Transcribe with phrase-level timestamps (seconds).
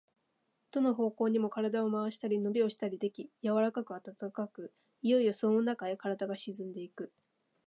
[0.71, 7.13] どの方向にも身体を廻したり、のびをしたりでき、柔かく暖かく、いよいよそのなかへ身体が沈んでいく。